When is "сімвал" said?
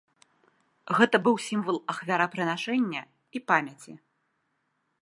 1.49-1.77